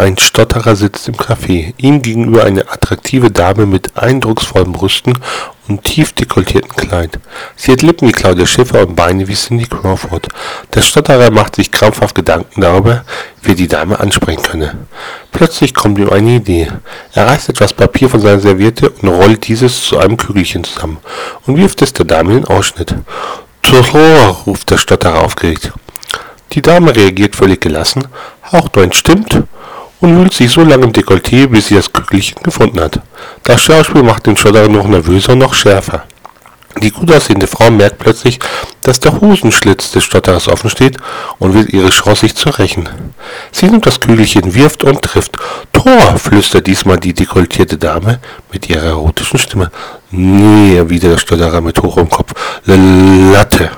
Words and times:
Ein 0.00 0.16
Stotterer 0.16 0.76
sitzt 0.76 1.08
im 1.08 1.14
Café. 1.14 1.74
Ihm 1.76 2.00
gegenüber 2.00 2.44
eine 2.44 2.70
attraktive 2.70 3.30
Dame 3.30 3.66
mit 3.66 3.98
eindrucksvollen 3.98 4.72
Brüsten 4.72 5.12
und 5.68 5.84
tief 5.84 6.14
dekolletiertem 6.14 6.74
Kleid. 6.74 7.18
Sie 7.54 7.70
hat 7.70 7.82
Lippen 7.82 8.08
wie 8.08 8.12
Claudia 8.12 8.46
Schiffer 8.46 8.80
und 8.80 8.96
Beine 8.96 9.28
wie 9.28 9.34
Cindy 9.34 9.66
Crawford. 9.66 10.28
Der 10.72 10.80
Stotterer 10.80 11.30
macht 11.30 11.56
sich 11.56 11.70
krampfhaft 11.70 12.14
Gedanken 12.14 12.62
darüber, 12.62 13.04
wie 13.42 13.50
er 13.50 13.56
die 13.56 13.68
Dame 13.68 14.00
ansprechen 14.00 14.42
könne. 14.42 14.78
Plötzlich 15.32 15.74
kommt 15.74 15.98
ihm 15.98 16.08
eine 16.08 16.36
Idee. 16.36 16.72
Er 17.12 17.26
reißt 17.26 17.50
etwas 17.50 17.74
Papier 17.74 18.08
von 18.08 18.20
seiner 18.20 18.40
Serviette 18.40 18.88
und 18.88 19.08
rollt 19.10 19.48
dieses 19.48 19.82
zu 19.82 19.98
einem 19.98 20.16
Kügelchen 20.16 20.64
zusammen 20.64 20.96
und 21.46 21.58
wirft 21.58 21.82
es 21.82 21.92
der 21.92 22.06
Dame 22.06 22.30
in 22.30 22.38
den 22.38 22.46
Ausschnitt. 22.46 22.94
Tor, 23.60 24.40
ruft 24.46 24.70
der 24.70 24.78
Stotterer 24.78 25.20
aufgeregt. 25.20 25.74
Die 26.52 26.62
Dame 26.62 26.96
reagiert 26.96 27.36
völlig 27.36 27.60
gelassen, 27.60 28.08
ein 28.50 28.92
Stimmt 28.92 29.42
und 30.00 30.16
wühlt 30.16 30.34
sich 30.34 30.50
so 30.50 30.62
lange 30.62 30.84
im 30.84 30.92
Dekolleté, 30.92 31.46
bis 31.46 31.68
sie 31.68 31.74
das 31.74 31.92
Kügelchen 31.92 32.42
gefunden 32.42 32.80
hat. 32.80 33.00
Das 33.44 33.62
Schauspiel 33.62 34.02
macht 34.02 34.26
den 34.26 34.36
Stotterer 34.36 34.68
noch 34.68 34.86
nervöser 34.86 35.32
und 35.32 35.38
noch 35.38 35.54
schärfer. 35.54 36.04
Die 36.80 36.90
gut 36.90 37.12
aussehende 37.12 37.48
Frau 37.48 37.70
merkt 37.70 37.98
plötzlich, 37.98 38.38
dass 38.82 39.00
der 39.00 39.20
Hosenschlitz 39.20 39.90
des 39.90 40.04
Stotterers 40.04 40.48
offen 40.48 40.70
steht 40.70 40.96
und 41.38 41.52
will 41.52 41.66
ihre 41.74 41.90
Chance, 41.90 42.20
sich 42.20 42.36
zu 42.36 42.48
rächen. 42.48 42.88
Sie 43.50 43.66
nimmt 43.66 43.86
das 43.86 44.00
Kügelchen, 44.00 44.54
wirft 44.54 44.84
und 44.84 45.02
trifft. 45.02 45.36
Tor, 45.72 46.16
flüstert 46.16 46.68
diesmal 46.68 46.98
die 46.98 47.12
dekoltierte 47.12 47.76
Dame 47.76 48.20
mit 48.52 48.70
ihrer 48.70 48.84
erotischen 48.86 49.38
Stimme. 49.38 49.70
Nee, 50.10 50.76
erwidert 50.76 51.12
der 51.12 51.18
Stotterer 51.18 51.60
mit 51.60 51.82
hochem 51.82 52.08
Kopf. 52.08 52.32
Latte. 52.64 53.70